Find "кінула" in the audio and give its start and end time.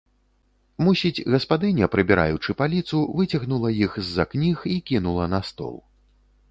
4.91-5.31